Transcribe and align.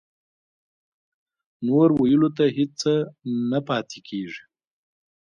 نور 1.65 1.87
ویلو 1.99 2.29
ته 2.37 2.45
هېڅ 2.57 2.71
څه 2.81 2.93
نه 3.49 3.59
پاتې 3.67 3.99
کېږي 4.07 4.43